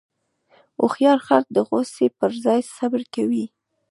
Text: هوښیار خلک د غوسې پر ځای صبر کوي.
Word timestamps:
هوښیار 0.79 1.19
خلک 1.27 1.47
د 1.53 1.57
غوسې 1.67 2.07
پر 2.17 2.31
ځای 2.45 2.59
صبر 2.75 3.01
کوي. 3.15 3.45